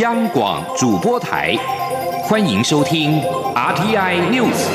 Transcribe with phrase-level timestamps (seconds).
[0.00, 1.54] 央广主播台，
[2.24, 3.22] 欢迎收听
[3.54, 4.66] RTI News。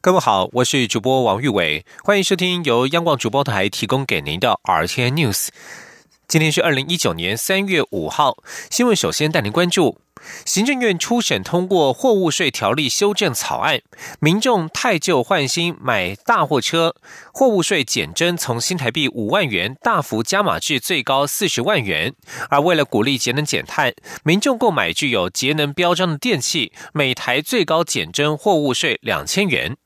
[0.00, 5.48] 各位好，我是主播王玉伟，欢迎收听由央广主播台提供给您的 RTI News。
[6.28, 8.38] 今天是二零一九年三月五号，
[8.68, 10.00] 新闻首先带您关注。
[10.44, 13.80] 行政院初审通过货物税条例修正草案，
[14.18, 16.96] 民众太旧换新买大货车，
[17.32, 22.12] 货物税减征从新台币五万元大幅加码至最高四十万元。
[22.50, 29.76] 而为了鼓励节能减碳，民众购买具有节能标章的电器，每台最高减征货物税两千元。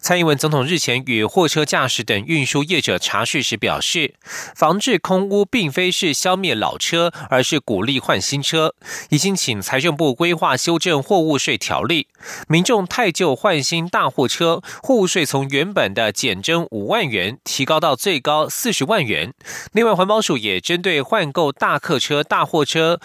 [0.00, 4.14] 蔡英文总统日前与货车驾驶等运输业者查询时表示，
[4.54, 8.74] 防治空污并非是消灭老车，而是鼓励换新车。
[9.10, 12.08] 已经请财政部规划修正货物税条例，
[12.48, 19.32] 民众太旧换新大货车，货物税从原本的减征五万元提高到最高四十万元。
[19.72, 23.00] 另外，环保署也针对换购大客车、大货车、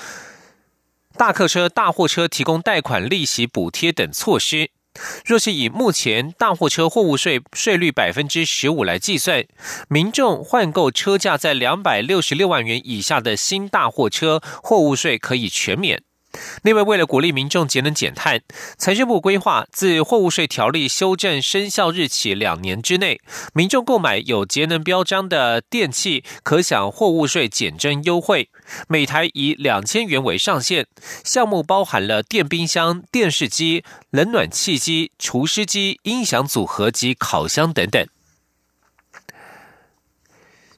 [1.16, 4.72] 大客车、大货车提供贷款、利息补贴等措施。
[5.26, 9.46] 若是以目前大货车货物税税率百分之十五来计算，
[9.88, 16.07] 民众换购车价在两百六十六万元以下的新大货车，货物税可以全免。
[16.64, 18.42] 另外，为了鼓励民众节能减碳，
[18.78, 23.20] 财政部规划自货物税条例修正生效日起两年之内，
[23.54, 28.50] 民众购买有节能标章的电器，可享货物税减征优惠，
[28.88, 30.88] 每台以两千元为上限。
[31.24, 38.08] 项目包含了电冰箱、电视机、冷暖气机、除湿机、音响组合及烤箱等等。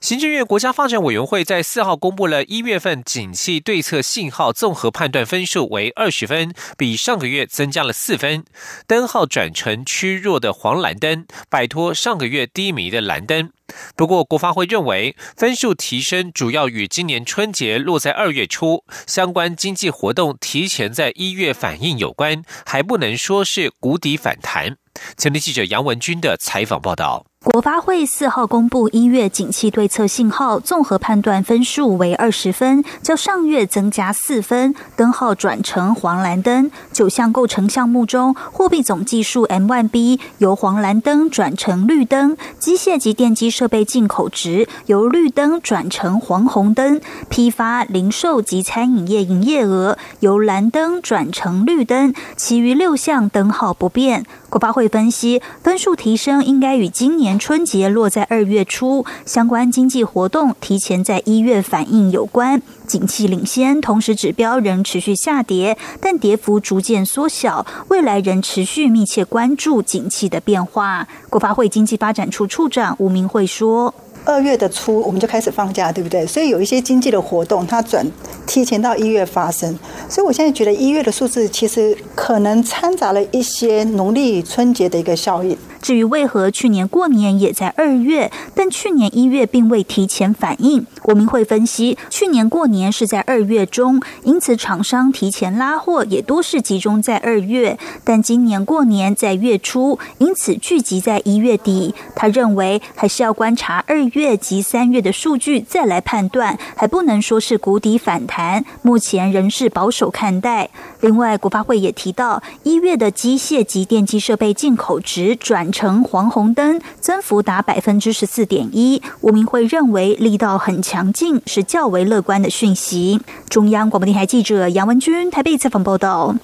[0.01, 8.45] 行政院国家发展委员会在四号公布了一月份景气对策信号综合判断分数为二十分，比上个月增加了四分，
[8.87, 13.51] 灯号转成趋弱的黄蓝灯，摆脱上个月低迷的蓝灯。
[13.97, 24.77] 不过，国发会认为分数提升主要与今年春节落在二月初，相关经济活动提前在一月反应有关，还不能说是谷底反弹。
[25.17, 27.28] 前天记者杨文军的采访报道。
[27.41, 36.69] 国发会四号公布一月景气对策信号综合判断分数为二十分，较上月增加四分，灯号转成黄蓝灯。
[36.91, 54.25] 九项构成项目中，货币总计数 M1B 由黄蓝灯转成绿灯，机械及电机设备进口值由绿灯转成黄红灯，批发、零售及餐饮业营业额由蓝灯转成绿灯，其余六项灯号不变。
[54.49, 62.61] 国发会分析，分数提升应该与今年春节落在二月初，相关经济活动提前在一月反应有关。
[62.87, 67.65] 景气领先，同时指标仍持续下跌，但跌幅逐渐缩小。
[67.89, 71.07] 未来仍持续密切关注景气的变化。
[71.29, 73.93] 国发会经济发展处处长吴明慧说。
[74.25, 76.25] 二月的初，我们就开始放假，对不对？
[76.27, 78.05] 所以有一些经济的活动，它转
[78.45, 79.77] 提前到一月发生。
[80.09, 85.57] 所以我现在觉得一月的数字其实可能掺杂了一些农历春节的一个效应。
[85.81, 101.95] 至于为何去年过年也在二月，但去年一月并未提前反应，国民会分析，去年过年是在二月中，因此厂商提前拉货也多是集中在二月，但今年过年在月初，因此聚集在一月底。
[102.15, 110.69] 他认为还是要观察二月及三月的数据再来判断，还不能说是谷底反弹，目前仍是保守看待。
[110.99, 115.68] 另外，国发会也提到，一月的机械及电机设备进口值转。
[115.71, 123.19] 成黄红灯增幅达百分之十四点一，吴明慧认为力道很强劲，是较为乐观的讯息。
[123.49, 126.35] 中央广播电台记者杨文君台北采访报道。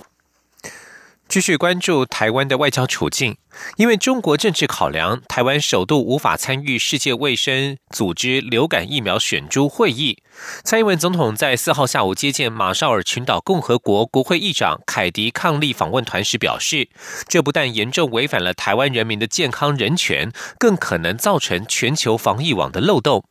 [1.28, 3.36] 继续关注台湾的外交处境，
[3.78, 10.20] 因为中国政治考量，台湾首度无法参与世界卫生组织流感疫苗选株会议。
[10.64, 16.88] 蔡英文总统在四号下午接见马绍尔群岛共和国国会议长凯迪抗力访问团时表示，
[17.28, 23.26] 这不但严重违反了台湾人民的健康人权，更可能造成全球防疫网的漏洞。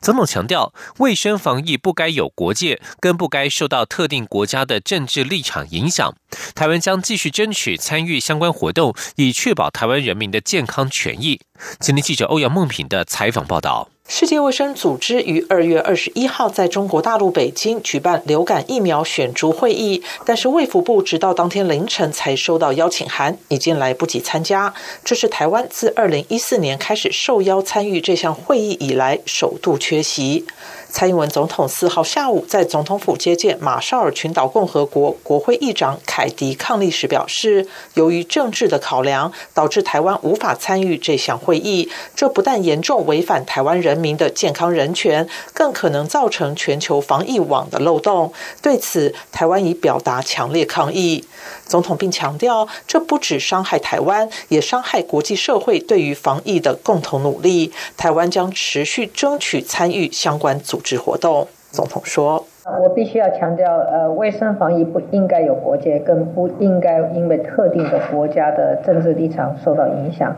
[0.00, 6.14] 总统强调，卫生防疫不该有国界，更不该受到特定国家的政治立场影响。
[6.54, 11.40] 台湾将继续争取参与相关活动，以确保台湾人民的健康权益。
[11.80, 13.88] 今天记者欧阳梦平的采访报道。
[14.10, 24.72] 世界卫生组织于二月二十一号在中国大陆北京举办流感疫苗选株会议，但是卫福部直到当天凌晨才收到邀请函，已经来不及参加。
[25.04, 30.46] 这是台湾自二零一四年开始受邀参与这项会议以来首度缺席。
[30.90, 41.90] 蔡英文总统四号下午在总统府接见马绍尔群岛共和国国会议长凯迪·抗利时表示，由于政治的考量，导致台湾无法参与这项会议。
[42.16, 48.32] 这不但严重违反台湾人民的健康人权，更可能造成全球防疫网的漏洞。
[48.62, 51.24] 对此，台湾已表达强烈抗议。
[51.68, 57.70] 总统并强调，这不只伤害台湾，也伤害国际社会对于防疫的共同努力。
[57.96, 61.46] 台湾将持续争取参与相关组织活动。
[61.70, 62.46] 总统说
[62.82, 70.34] ：“我必须要强调，呃，卫生防疫不应该有国界，更不应该因为特定的国家的政治立场受到影响，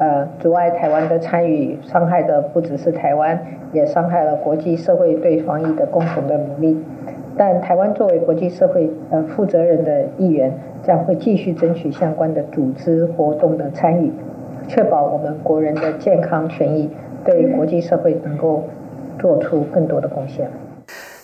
[0.00, 1.78] 呃，阻碍台湾的参与。
[1.86, 6.84] 伤害的不只是台湾，也伤害了国际社会对防疫的共同的努力。
[7.44, 10.52] 但台湾作为国际社会呃负责人的一员。”
[10.82, 14.10] 将会继续争取相关的组织活动的参与，
[14.66, 16.90] 确保我们国人的健康权益，
[17.24, 18.64] 对国际社会能够
[19.16, 20.48] 做出更多的贡献。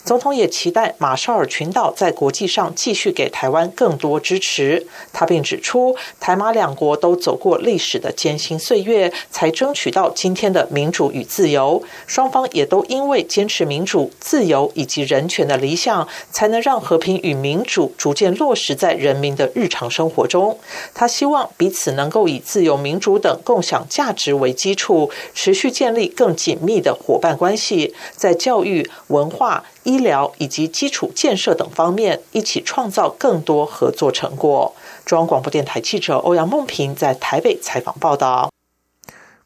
[0.08, 4.86] 总统也期待马绍尔群岛在国际上继续给台湾更多支持。
[5.12, 11.82] 他并指出，台马两国都走过历史的艰辛岁月，才争取到今天的民主与自由。
[12.06, 20.58] 双方也都因为坚持民主、自由以及人权的理想，才能让和平与民主逐渐落实在人民的日常生活中。
[20.94, 29.66] 他希望彼此能够以自由、民主等共享价值为基础，持续建立更紧密的伙伴关系，在教育、文化。
[29.88, 34.74] 医疗以及基础建设等方面，一起创造更多合作成果。
[35.06, 38.50] 中央广播电台记者欧阳梦平在台北采访报道。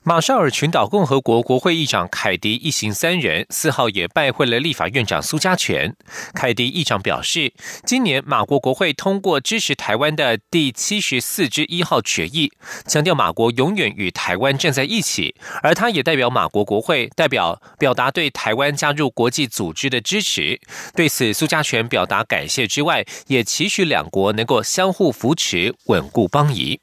[0.05, 5.95] 马绍尔群岛共和国国会议长凯迪一行三人四号也拜会了立法院长苏家全。
[6.35, 7.53] 凯迪议长表示，
[7.87, 12.51] 今年马国国会通过支持台湾的第七十四之一号决议，
[12.85, 15.37] 强调马国永远与台湾站在一起。
[15.63, 20.61] 而他也代表马国国会代表表达对台湾加入国际组织的支持。
[20.97, 26.81] 对此，苏家全表达感谢之外，也期许两国能够相互扶持，稳固邦谊。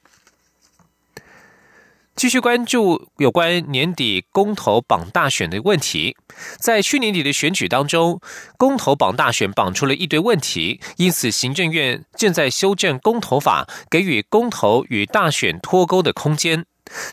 [2.20, 6.18] 继续关注有关年底公投榜大选的问题。
[6.60, 8.20] 在去年底的选举当中，
[8.58, 16.66] 公投榜大选绑出了一堆问题，因此行政院正在修正公投法，给予公投与大选脱钩的空间。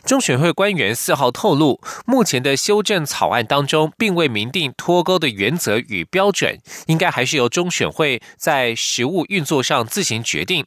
[0.03, 10.65] 中选会官员四号透露，目前的修正草案当中，并未明定脱钩的原则与标准，应该还是由中选会在实务运作上自行决定。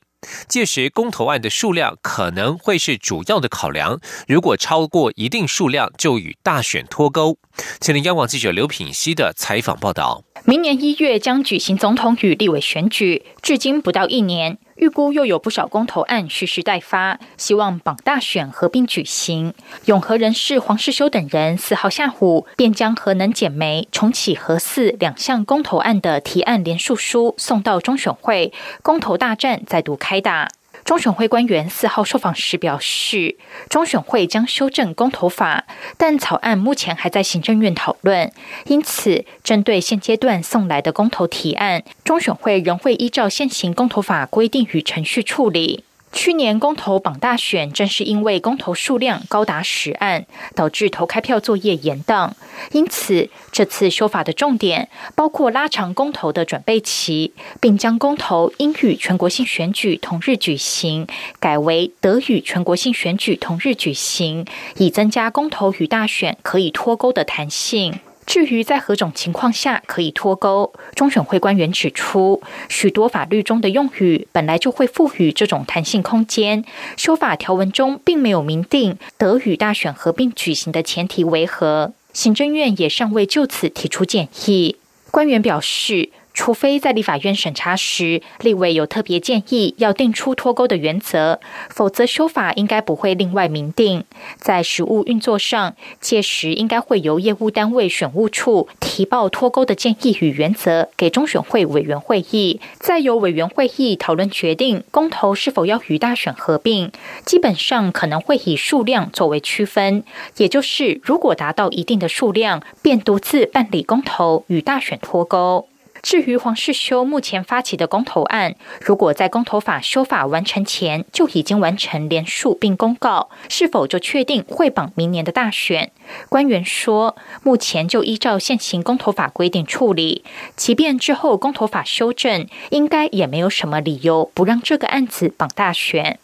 [0.49, 4.01] 届时，公投案的数量可能会是主要的考量。
[4.29, 7.39] 如果超过一定数量，就与大选脱钩。
[7.81, 14.59] 前林，央广记者刘品希的采访报道：明年一月将举行总统与立委选举，至今不到一年。
[14.77, 19.53] 预估又有不少公投案蓄势待发，希望绑大选合并举行。
[19.85, 30.49] 永和人士黄世修等人四号下午便将核能减煤、重启核四两项公投案的提案联署书送到中选会，公投大战再度开打。
[30.85, 33.37] 中选会官员四号受访时表示，
[33.69, 35.67] 中选会将修正公投法，
[35.97, 38.33] 但草案目前还在行政院讨论，
[38.67, 45.85] 因此针对现阶段送来的公投提案，中选会仍会依照现行公投法规定与程序处理。
[46.13, 52.33] 去年公投榜大选，正是因为公投数量高达十案，导致投开票作业延宕。
[52.73, 61.07] 因此，这次修法的重点包括拉长公投的准备期，并将公投应与全国性选举同日举行，
[61.39, 64.45] 改为得与全国性选举同日举行，
[64.77, 68.01] 以增加公投与大选可以脱钩的弹性。
[68.31, 76.65] 至于在何种情况下可以脱钩，中选会官员指出，许多法律中的用语本来就会赋予这种弹性空间，
[76.97, 84.77] 修法条文中并没有明定得与大选合并举行的前提为何，行政院也尚未就此提出建议。
[85.11, 86.11] 官员表示。
[86.33, 94.05] 除非在立法院审查时，立委有特别建议要定出脱钩的原则，否则修法应该不会另外明定。
[94.39, 106.91] 在实务运作上，届时应该会由业务单位选务处提报脱钩的建议与原则给中选会委员会议，再由委员会议讨论决定公投是否要与大选合并。
[107.25, 110.05] 基本上可能会以数量作为区分，
[110.37, 115.70] 也就是如果达到一定的数量，便独自办理公投与大选脱钩。
[116.03, 125.93] 至于黄世修目前发起的公投案，如果在公投法修法完成前就已经完成联署并公告，是否就确定会绑明年的大选？
[126.29, 130.25] 官员说，目前就依照现行公投法规定处理，
[130.57, 136.19] 即便之后公投法修正，应该也没有什么理由不让这个案子绑大选。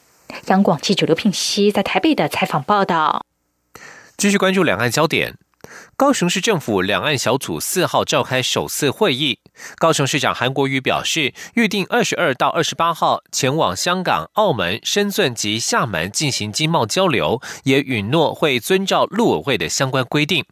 [0.47, 3.25] 央广记者刘品熙在台北的采访报道。
[4.17, 5.35] 继续关注两岸焦点。
[5.97, 9.39] 高雄市政府两岸小组四号召开首次会议。
[9.77, 20.45] 高雄市长韩国瑜表示，预定二十二到二十八号前往香港、澳门、深圳及厦门进行经贸交流，也允诺会遵照陆委会的相关规定。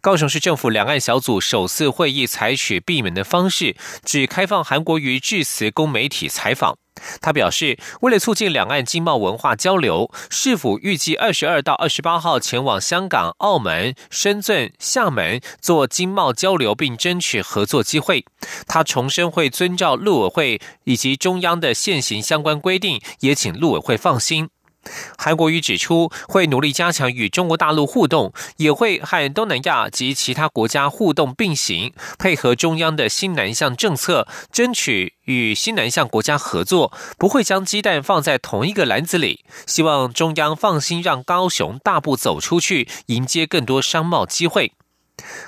[0.00, 6.78] 高雄市政府两岸小组首次会议采取闭门的方式，只开放韩国瑜致辞供媒体采访。
[7.20, 18.24] 他表示，为了促进两岸经贸文化交流，市府预计二十二到二十八号前往香港、澳门、深圳、厦门做经贸交流，并争取合作机会。
[18.66, 24.48] 他重申会遵照陆委会以及中央的现行相关规定，也请陆委会放心。
[25.16, 39.44] 韩国瑜指出，会努力加强与中国大陆互动，也会和东南亚及其他国家互动并行，配合中央的新南向政策，争取与新南向国家合作，不会将鸡蛋放在同一个篮子里。
[39.66, 44.72] 希望中央放心，让高雄大步走出去，迎接更多商贸机会。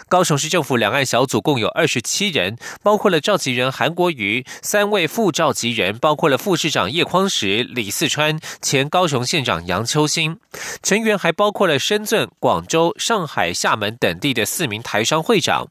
[0.09, 10.39] 高雄市政府两岸小组共有二十七人，包括了召集人韩国瑜，三位副召集人包括了副市长叶匡时、李四川、前高雄县长杨秋兴，
[10.83, 15.69] 成员还包括了深圳、广州、上海、厦门等地的四名台商会长。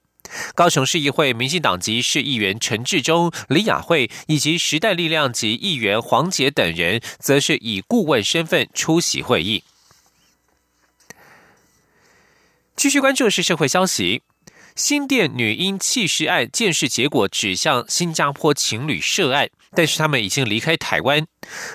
[0.53, 9.63] 高雄市议会民进党籍市议员陈志忠、李雅慧以及时代力量籍议员黄杰等人，则是以顾问身份出席会议。
[12.79, 14.21] 继续关注的是社会消息，
[14.73, 21.27] 新店女婴弃尸案鉴识结果指向新加坡情侣涉案，但是他们已经离开台湾。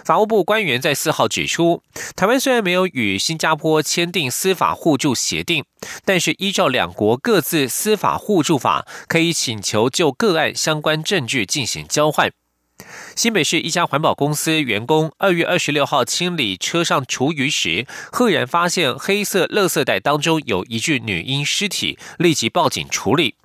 [0.03, 1.83] 法务部官员在四号指出，
[2.17, 5.63] 台湾虽然没有与新加坡签订司法互助协定，
[6.07, 12.33] 但是依照两国各自司法互助法，可以请求就个案相关证据进行交换。
[13.17, 23.37] 新北市一家环保公司员工二月二十六号清理车上厨余时，赫然发现黑色垃圾袋当中有一具女婴尸体，立即报警处理。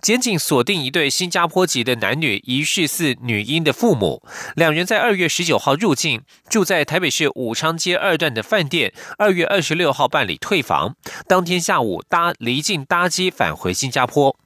[0.00, 4.22] 检警锁定一对新加坡籍的男女，疑似是女婴的父母。
[4.54, 8.94] 两人在二月十九号入境，住在台北市武昌街二段的饭店。
[9.18, 10.94] 二月二十六号办理退房，
[11.26, 14.38] 当天下午搭离境搭机返回新加坡。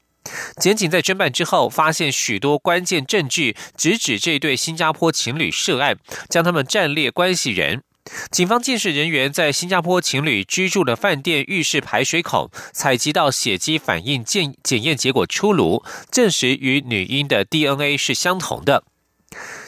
[0.58, 5.96] 检警在侦办之后，发现许多关键证据，直指这对新加坡情侣涉案，
[6.28, 7.82] 将他们暂列关系人。
[8.30, 18.84] 警方监视人员在新加坡情侣居住的饭店浴室排水孔采集到血迹反应检检验结果出炉，证实与女婴的 DNA 是相同的。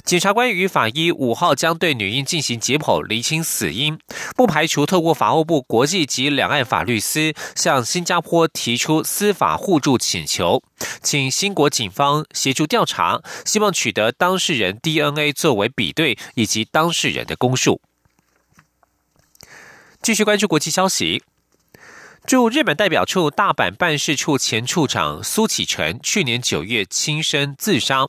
[0.05, 3.99] 检察官与法医五号将对女婴进行解剖，厘清死因，
[4.37, 10.63] 不排除透过法务部国际及两岸法律司向新加坡提出司法互助请求，
[11.03, 17.81] 请新国警方协助调查，希望取得当事人 DNA 作为比对以及当事人的供述。
[20.03, 21.23] 继续关注国际消息。
[22.27, 28.07] 驻日本代表处大阪办事处前处长苏启成去年九月轻生自杀。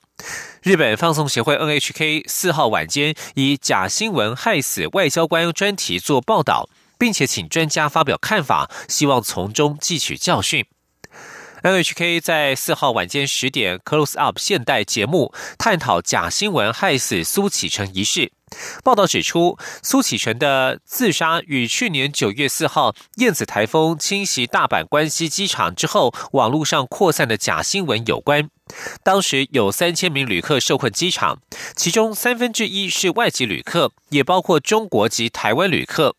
[0.62, 10.66] 日本放送协会 NHK 四号晚间以“假新闻害死外交官”专题做报道，并且请专家发表看法，希望从中汲取教训。
[11.64, 18.34] NHK 在四号晚间十点 Close Up 现代节目探讨假新闻害死苏启成一事。
[18.84, 28.50] 报道指出，苏启成的自杀与去年九月四号燕子台风侵袭大阪关西机场之后，网络上扩散的假新闻有关。
[29.02, 31.40] 当时有三千名旅客受困机场，
[31.78, 36.18] 其中三分之一是外籍旅客，也包括中国及台湾旅客。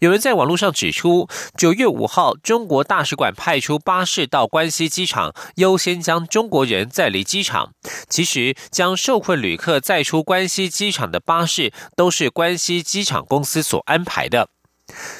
[0.00, 7.72] 有人在网络上指出，九月五号，中国大使馆派出巴士到关西机场，优先将中国人载离机场。
[8.08, 14.48] 其实，将受困旅客载出关西机场的巴士，都是关西机场公司所安排的。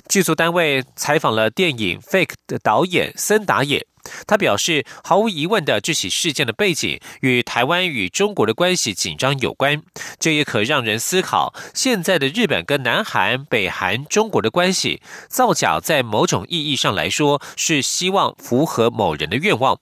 [0.08, 3.87] 剧组单位采访了电影《Fake》的导演森达也。
[4.25, 9.82] 他表示，毫无疑问的，这起事件的背景与台湾与中国的关系紧张有关。
[10.20, 19.80] 这也可让人思考，现在的日本跟南韩、北韩、中国的关系，造假在某种意义上来说，是希望符合某人的愿望。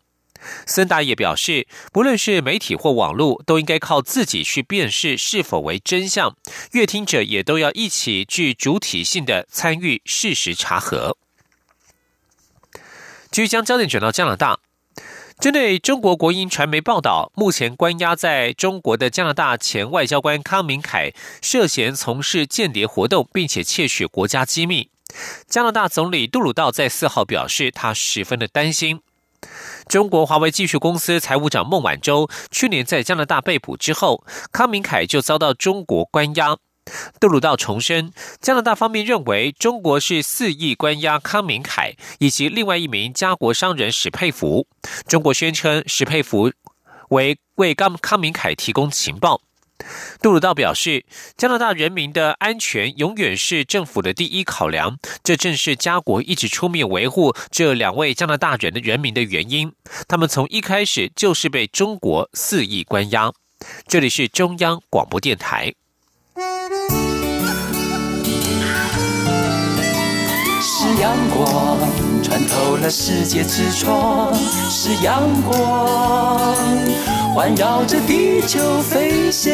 [0.66, 6.36] 森达也表示，不论是媒体或网络，都应该靠自己去辨识是否为真相。
[6.72, 11.16] 阅听者也都要一起具主体性的参与事实查核。
[13.30, 14.60] 继续将焦点转到加拿大，
[15.40, 24.90] 针对中国国营传媒报道，目前关押在中国的加拿大前外交官康明凯涉嫌从事间谍活动，并且窃取国家机密。
[25.48, 29.00] 加拿大总理杜鲁道在四号表示，他十分的担心。
[29.86, 36.56] 中国华为技术公司财务长孟晚舟去年在加拿大被捕之后，康明凯就遭到中国关押。
[37.18, 44.66] 杜鲁道重申，加拿大方面认为中国是肆意关押康明凯以及另外一名加国商人史佩福。
[45.06, 46.52] 中国宣称史佩福
[47.08, 49.40] 为为康康明凯提供情报。
[50.22, 51.04] 杜鲁道表示，
[51.36, 59.72] 加拿大人民的安全永远是政府的第一考量，这正是加国一直出面维护这两位加拿大人的人民的原因。
[60.08, 63.32] 他们从一开始就是被中国肆意关押。
[63.86, 65.74] 这里是中央广播电台。
[70.66, 71.78] 是阳光
[72.22, 74.34] 穿透了世界之窗，
[74.70, 76.54] 是阳光
[77.34, 79.52] 环绕着地球飞翔。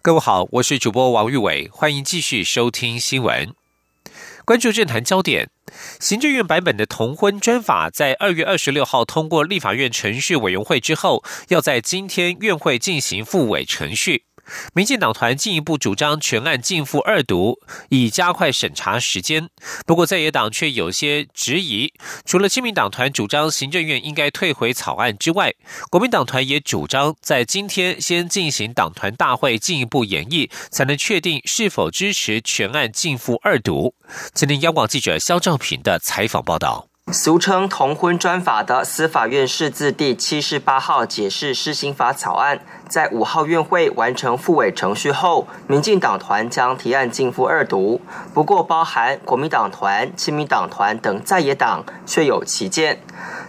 [0.00, 3.52] 各位好，我是主播王玉伟，欢迎继续收听新闻。
[4.44, 5.50] 关注政坛焦点，
[5.98, 14.22] 行政院版本的同婚专法在二月二十六号通过立法院程序委员会之后，要在今天院会进行复委程序。
[14.74, 17.58] 民进党团进一步主张全案进赴二读，
[17.88, 19.48] 以加快审查时间。
[19.86, 21.92] 不过在野党却有些质疑，
[22.24, 25.52] 除了亲民党团主张行政院应该退回草案之外，
[25.90, 33.94] 国民党团也主张在今天先进行党团大会进一步演绎，才能确定是否支持全案进赴二读。
[34.32, 36.93] 今天央广记者肖兆平的采访报道。
[37.12, 42.58] 俗称同婚专法的司法院释字第七十八号解释施行法草案，
[42.88, 48.00] 在五号院会完成复委程序后，民进党团将提案进赴二读。
[48.32, 53.00] 不过，包含国民党团、亲民党团等在野党却有歧见。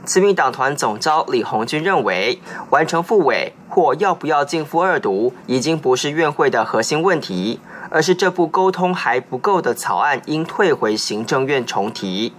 [0.06, 7.60] 亲民党团总召李红军认为，完成复委或要不要进赴二读，已经不是院会的核心问题，
[7.90, 12.34] 而是这部沟通还不够的草案应退回行政院重提。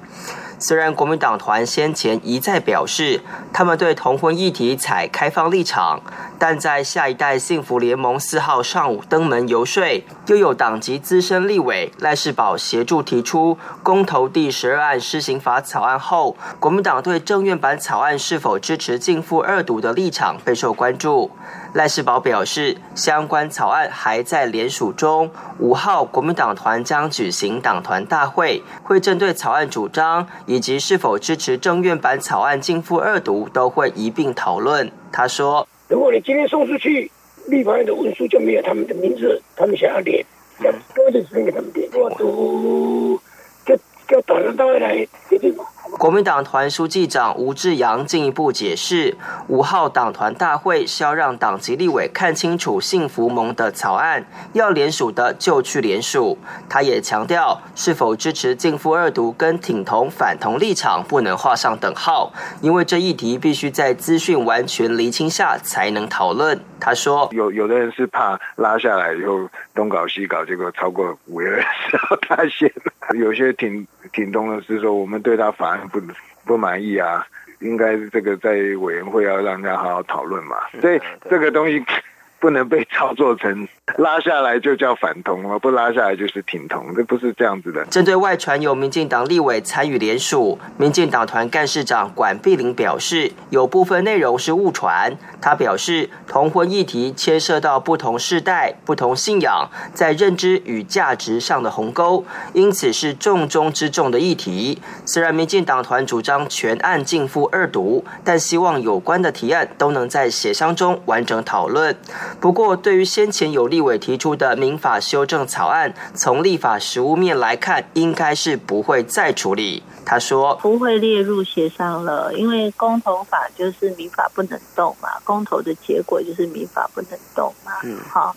[0.58, 3.20] 虽然国民党团先前一再表示，
[3.52, 6.00] 他们对同婚议题采开放立场，
[6.38, 21.30] 但在下一代幸福联盟四号上午登门游说，又有党籍资深立委赖世宝协助提出公投第十二案施行法草案后，国民党对政院版草案是否支持进赴二读的立场备受关注。
[21.72, 25.30] 赖世宝表示，相关草案还在联署中。
[25.58, 34.90] 五号，国民党团将举行党团大会，会针对草案主张以及是否支持政院版草案进赴二读，都会一并讨论。
[35.12, 37.10] 他说：“如果你今天送出去，
[37.46, 40.24] 立法院的文书就没有他们的名字，他们想要点，
[40.64, 43.20] 要多点时间给他们点，我都
[43.64, 43.76] 叫
[44.08, 45.64] 叫党团大会来决定嘛。”
[45.98, 49.16] 国民党团书记长吴志阳进一步解释，
[49.48, 56.36] 五号党团大会是要让党籍立委看清楚幸福盟的草案，要联署的就去联署。
[56.68, 62.30] 他也强调，是否支持进赴二读跟挺同反同立场不能画上等号，
[62.60, 66.60] 因为这议题必须在资讯完全厘清下才能讨论。
[66.80, 71.60] 他说，有有的人是怕拉下来以后东搞西搞，结果超过五月二
[71.90, 72.70] 十号他先，
[73.18, 75.88] 有些挺挺东的是说，我们对他法案。
[75.88, 76.00] 不
[76.44, 77.26] 不满意啊，
[77.60, 81.84] 应该这个在委员会要让大家好好讨论嘛，所以这个东西。
[82.38, 87.82] 不能被操作成 拉下来就叫反同了，不拉下来就是挺同，这不是这样子的。
[87.86, 95.16] 针对外传有民进党立委参与联署，民进党团干事长管碧玲表示，有部分内容是误传。
[95.46, 104.82] 他表示，同婚议题牵涉到不同世代、不同信仰在认知与价值上的鸿沟，因此是重中之重的议题。
[105.04, 111.96] 虽然民进党团主张全案进赴二读，但希望有关的提案都能在协商中完整讨论。
[112.40, 119.84] 不过，对于先前有立委提出的民法修正草案，从立法实务面来看，应该是不会再处理。
[120.06, 127.72] 他说不会列入协商了，因为公投法就是民法不能动嘛，公投的结果就是民法不能动嘛。
[127.82, 128.34] 嗯，好，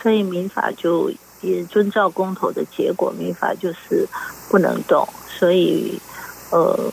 [0.00, 1.10] 所以民法就
[1.42, 4.08] 也遵照公投的结果，民法就是
[4.48, 6.00] 不能动，所以
[6.50, 6.90] 呃。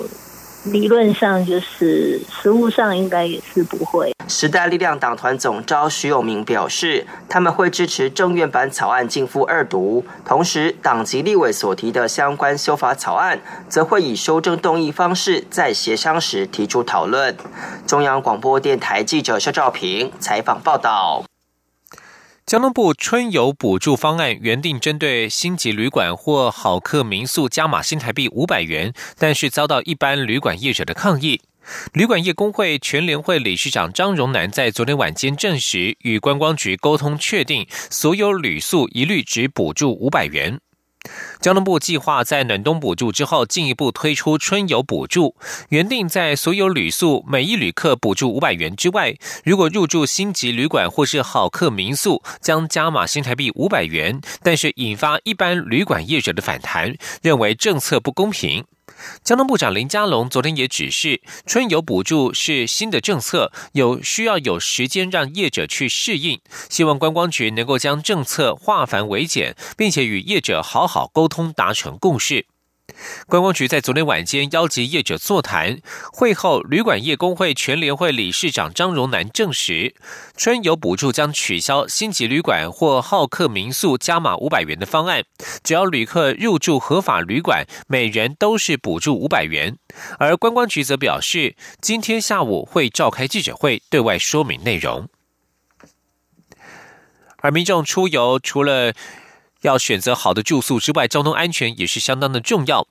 [0.72, 4.14] 理论上就是，实务上应该也是不会。
[4.28, 17.36] 时代力量党团总召徐永明表示，他们会支持政院版草案进赴二读，同时党籍立委所提的相关修法草案，则会以修正动议方式在协商时提出讨论。
[17.86, 21.24] 中央广播电台记者肖兆平采访报道。
[22.48, 31.42] 交通部春游补助方案原定针对星级旅馆或好客民宿加码新台币五百元，但是遭到一般旅馆业者的抗议。
[31.92, 40.62] 旅馆业工会全联会理事长张荣南在昨天晚间证实，与观光局沟通确定，所有旅宿一律只补助五百元。
[41.40, 45.36] 交通部计划在暖冬补助之后，进一步推出春游补助。
[45.70, 54.20] 原定在所有旅宿每一旅客补助五百元之外，如果入住星级旅馆或是好客民宿，将加码新台币五百元。
[54.42, 58.66] 但是引发一般旅馆业者的反弹，认为政策不公平。
[59.24, 72.46] 交通部长林佳龙昨天也指示，春游补助是新的政策，有需要有时间让业者去适应，希望观光局能够将政策化繁为简，并且与业者好好沟通，达成共识。
[73.28, 75.80] 观光局在昨天晚间邀集业者座谈
[76.14, 79.96] 会后，旅馆业工会全联会理事长张荣南证实，
[80.36, 85.26] 春游补助将取消星级旅馆或好客民宿加码五百元的方案，
[85.64, 89.78] 只要旅客入住合法旅馆，每人都是补助五百元。
[90.20, 95.10] 而观光局则表示，今天下午会召开记者会，对外说明内容。
[97.40, 98.94] 而民众出游除了
[99.62, 102.88] 要选择好的住宿之外，交通安全也是相当的重要。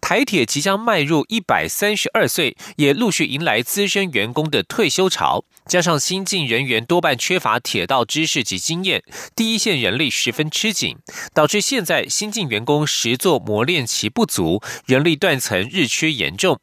[0.00, 5.44] 台铁即将迈入一百三十二岁，也陆续迎来资深员工的退休潮。
[5.66, 9.02] 加上新进人员多半缺乏铁道知识及经验，
[9.36, 10.96] 第一线人力十分吃紧，
[11.34, 16.58] 导致现在新进员工实作磨练期不足，人力断层日趋严重。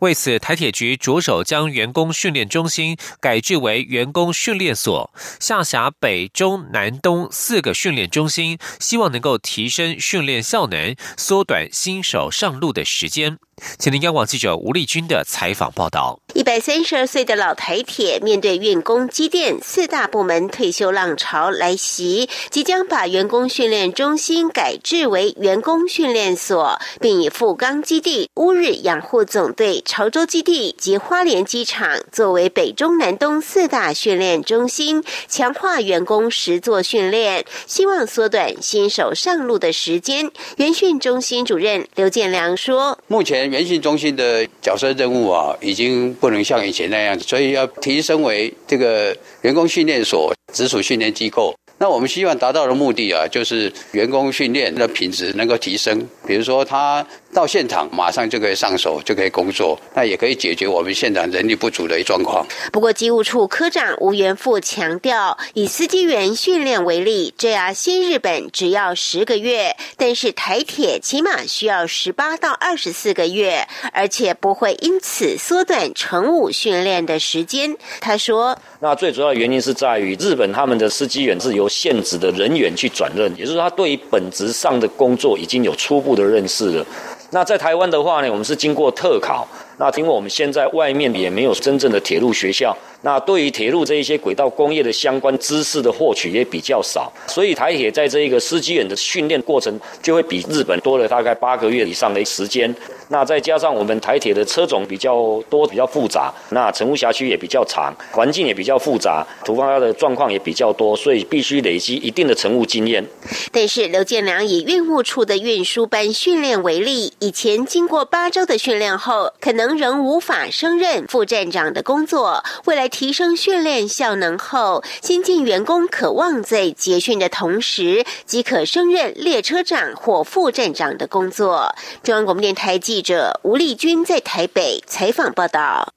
[0.00, 5.10] 为此，台铁局着手将员工训练中心改制为员工训练所，
[5.40, 13.38] 下辖北、中、南、东四个训练中心，希望能够提升训练效能，缩短新手上路的时间。
[13.78, 16.20] 请听央广记者吴丽君的采访报道。
[16.34, 40.32] 一百三十二岁的老台铁面对运工机电四大部门退休浪潮来袭，即将把员工训练中心改制为员工训练所，并以富冈基地、乌日养护总队、潮州基地及花莲机场作为北中南东四大训练中心，强化员工实作训练，希望缩短新手上路的时间。
[40.56, 51.54] 原训中心主任刘建良说：“目前原训中心的角色任务啊，已经。”不能像以前那样子，所以要提升为这个员工训练所直属训练机构。
[51.78, 56.06] 那我们希望达到的目的啊，就是员工训练的品质能够提升。
[56.26, 57.06] 比如说他。
[57.34, 62.46] 到现场马上就可以上手，就可以工作，那也可以解决我们现场人力不足的状况。
[62.72, 77.76] 不过，机务处科长吴元富强调，以司机员训练为例，这样新日本只要十个月，但是台铁起码需要十八到二十四个月，而且不会因此缩短乘务训练的时间。
[78.00, 86.86] 他说：“那最主要的原因是在于日本他们的司机员是由现职的人员去转任，也就是说，他对于本职上的工作已经有初步的认识了。”
[87.34, 89.44] 那在台湾的话呢，我们是经过特考。
[89.76, 102.72] 那因为我们现在外面也没有真正的铁路学校，那对于铁路这一些轨道工业的相关知识的获取也比较少，所以台铁在这一个司机员的训练过程就会比日本多了大概八个月以上的时间。
[103.08, 113.04] 那再加上我们台铁的车种比较多、比较复杂，那乘务辖区也比较长，环境也比较复杂，突发的状况也比较多，所以必须累积一定的乘务经验。
[113.50, 119.63] 但是刘建良以运务处的运输班训练为例，以前经过八周的训练后，可能。
[119.64, 122.44] 仍仍无法升任副站长的工作。
[122.66, 131.74] 未来提升训练效能后，新进员工渴望在结训的同时，即可升任列车长或副站长的工作。
[132.02, 135.94] 中央广播电台记者吴丽君在台北采访报道。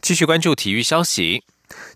[0.00, 1.44] 继续关注体育消息。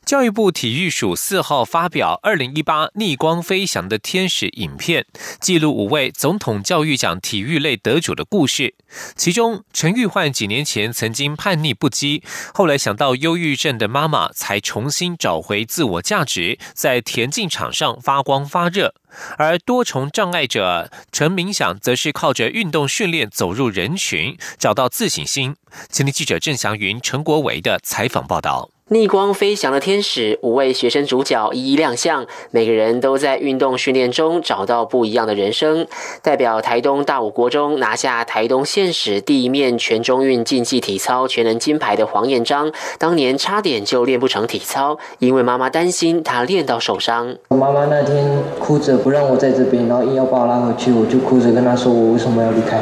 [0.07, 5.05] 教育部体育署四号发表二零一八逆光飞翔的天使影片，
[5.41, 8.77] 记录五位总统教育奖体育类得主的故事。
[9.17, 12.23] 其中，陈玉焕几年前曾经叛逆不羁，
[12.55, 18.95] 后来想到忧郁症的妈妈，才重新找回自我价值，在田径场上发光发热。
[19.39, 25.57] 而多重障碍者陈明祥，则是靠着运动训练走入人群，找到自信心。
[25.91, 28.71] 前天记者郑祥云、陈国维的采访报道。
[28.89, 35.89] 逆光飞翔的天使，五位学生主角一一亮相，每个人都在运动训练中找到不一样的人生。
[36.23, 47.35] 代表台东大武国中拿下台东县史第一面全中运竞技体操全能金牌的黄彦章，当年差点就练不成体操，因为妈妈担心他练到受伤。
[47.49, 52.79] 我妈妈那天哭着不让我在这边，然后硬要把我拉回去，我就哭着跟她说我为什么要离开。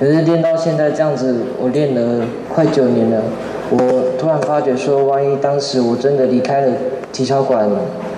[0.00, 3.22] 可是练到现在这样子，我练了快九年了。
[3.70, 6.72] 我突然发觉说，万一当时我真的离开了
[7.12, 7.68] 体操馆，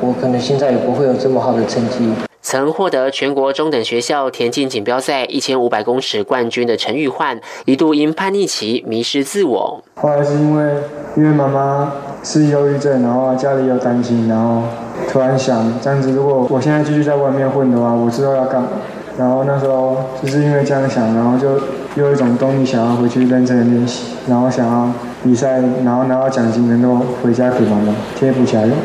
[0.00, 2.10] 我可能现在也不会有这么好的成绩。
[2.42, 9.82] 曾获得全国中等学校田径锦标赛一千五百公尺冠军的陈玉焕，一度因叛逆期迷失自我。
[9.96, 10.74] 后来是因为
[11.16, 14.62] 因为妈妈是忧郁症，然后家里又担心，然后
[15.10, 18.68] 突然想，这样子如果我现在继续在外面混的话，我知道要干嘛。
[19.18, 21.48] 然后那时候就是因为这样想，然后就
[21.96, 24.88] 有一种动力想要回去认真的练习，然后想要
[25.24, 28.76] 比赛，然后拿到奖金能够回家给妈妈贴补起来用。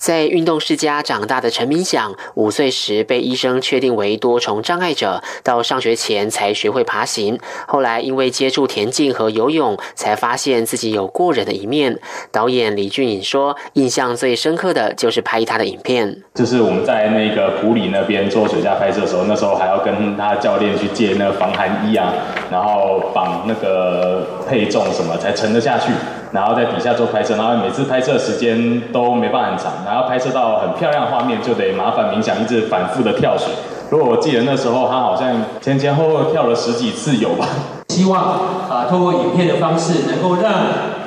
[0.00, 7.38] 在运动世家长大的陈明想，五岁时被医生确定为多重障碍者，到上学前才学会爬行。
[7.68, 12.00] 后来因为接触田径和游泳，才发现自己有过人的一面。
[12.32, 16.22] 导演李俊颖说，印象最深刻的就是拍他的影片。
[16.34, 22.10] 就是我们在那个普里那边做水下拍摄的时候，那时候还要跟他教练去借那个防寒衣啊，
[22.50, 25.92] 然后绑那个配重什么才沉得下去。
[26.32, 33.48] 然后在底下做拍摄，然后每次拍摄时间都没办法很长，然后拍摄到很漂亮的画面就得麻烦冥想一直反复的跳水。
[33.90, 37.48] 如果我记得那时候他好像前前后后跳了十几次有吧。
[37.88, 38.22] 希望
[38.70, 40.52] 啊，通过影片的方式，能够让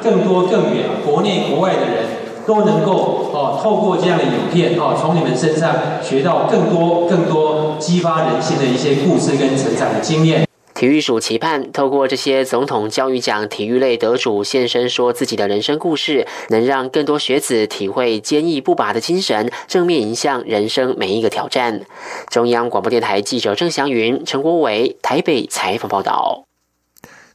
[0.04, 2.04] 更多更远国内国外的人
[2.46, 10.46] 都能够哦，透过这样的影片哦，从你们身上学到更多更多激发人心的一些故事跟成长的经验。
[10.74, 21.82] 体育署期盼透过这些总统教育奖体育类得主现身说自己的人生故事，能让更多学子体会坚毅不拔的精神，正面迎向人生每一个挑战。
[22.30, 26.46] 中央广播电台记者郑祥云、陈国伟台北采访报道。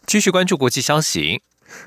[0.06, 1.40] 继续关注国际消息。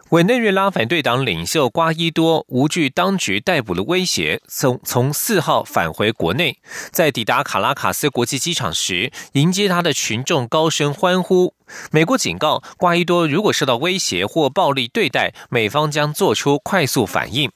[0.09, 6.57] 委内瑞拉反对党领袖瓜伊多无惧当局逮捕的威胁，从从四号返回国内，
[6.91, 11.53] 在抵达卡拉卡斯国际机场时，迎接他的群众高声欢呼。
[11.91, 17.49] 美国警告瓜伊多，如果受到威胁或暴力对待，美方将做出快速反应。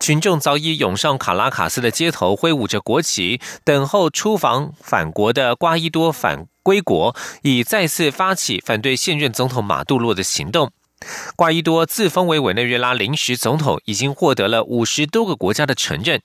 [0.00, 10.72] 群众早已涌上卡拉卡斯的街头，挥舞着国旗，等候出访返国的瓜伊多返归国，以再次发起反对现任总统马杜洛的行动。
[11.36, 16.22] 瓜伊多自封为委内瑞拉临时总统，已经获得了五十多个国家的承认。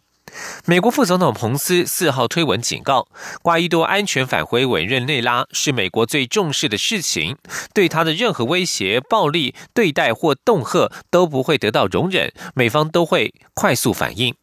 [0.66, 3.08] 美国副总统彭斯四号推文警告，
[3.42, 7.38] 瓜伊多安全返回委任内拉是美国最重视的事情，
[7.74, 14.36] 对他的任何威胁、暴力对待或恫吓都不会得到容忍，美方都会快速反应。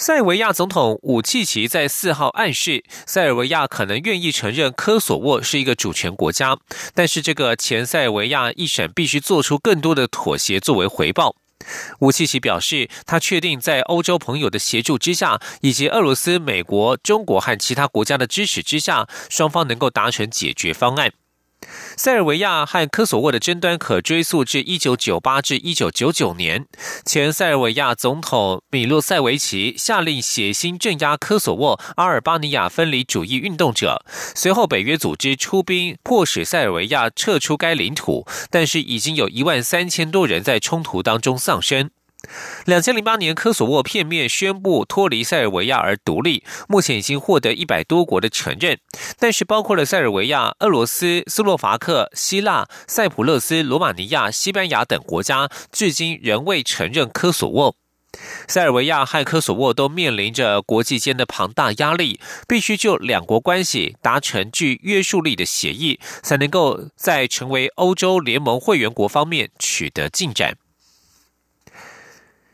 [0.00, 6.56] 塞尔维亚总统武契奇在四号暗示，塞尔维亚可能愿意承认科索沃是一个主权国家，
[6.94, 11.34] 但是这个前塞尔维亚一审必须做出更多的妥协作为回报。
[11.98, 21.10] 武契奇表示，他确定在欧洲朋友的协助之下，以及俄罗斯、美国、中国和其他国家的支持之下，双方能够达成解决方案。
[21.96, 26.66] 塞尔维亚和科索沃的争端可追溯至一九九八至一九九九年，
[27.04, 34.04] 前塞尔维亚总统米洛塞维奇下令血腥镇压科索沃阿尔巴尼亚分离主义运动者，
[34.34, 41.90] 随后北约组织出兵迫使塞尔维亚撤出该领土，但是已经有一万三千多人在冲突当中丧生。
[42.64, 48.78] 两千零八年，科索沃片面宣布脱离塞尔维亚而独立，目前已经获得一百多国的承认。
[49.18, 57.76] 但是，包括了塞尔维亚、俄罗斯、斯洛伐克、希腊、塞浦路斯、罗马尼亚、西班牙等国家，至今仍未承认科索沃。
[58.48, 70.56] 塞尔维亚和科索沃都面临着国际间的庞大压力，必须就两国关系达成具约束力的协议，才能够在成为欧洲联盟会员国方面取得进展。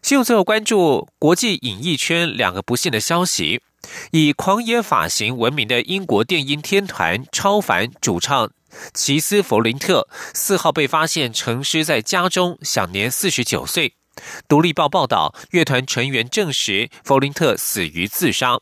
[0.04, 3.62] 新闻最后关注国际影艺圈两个不幸的消息：
[4.10, 8.50] 以狂野发型闻名的英国电音天团超凡主唱
[8.92, 13.94] 奇斯·弗林特四号被发现沉尸在家中，享年四十九岁。
[14.46, 18.58] 独立报报道，乐团成员证实弗林特死于自杀，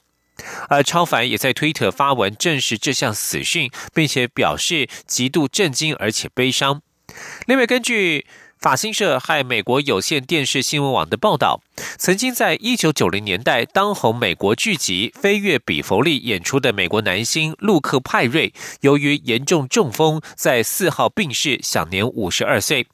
[0.69, 6.83] 而超凡也在推特发文证实这项死讯，并且表示极度震惊而且悲伤。
[7.49, 8.29] 另外，根据。
[8.62, 11.61] 法新社和美国有线电视新闻网的报道，
[11.98, 22.85] 曾经在一九九零年代当红美国剧集《飞跃比佛利》演出的美国男星陆克派瑞，由于严重中风，在四号病逝，享年五十二岁。《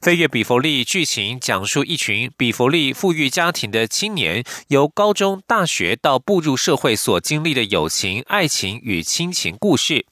[0.00, 10.06] 飞跃比佛利》剧情讲述一群比佛利富裕家庭的青年，由高中、大学到步入社会所经历的友情、爱情与亲情故事。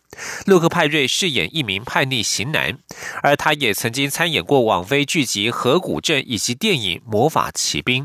[0.46, 2.78] 洛克派瑞饰演一名叛逆型男，
[3.22, 8.04] 而他也曾经参演过网飞剧集《河谷镇》以及电影《魔法奇兵》。